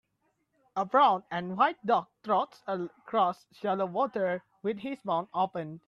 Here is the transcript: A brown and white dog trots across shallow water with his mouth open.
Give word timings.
A 0.75 0.83
brown 0.83 1.23
and 1.29 1.55
white 1.55 1.85
dog 1.85 2.07
trots 2.23 2.63
across 2.65 3.45
shallow 3.53 3.85
water 3.85 4.43
with 4.63 4.79
his 4.79 5.05
mouth 5.05 5.29
open. 5.31 5.79